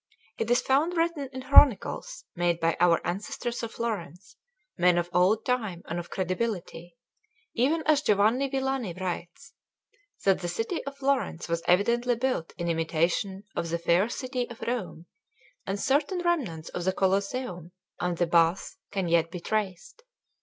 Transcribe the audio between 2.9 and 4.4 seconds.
ancestors of Florence,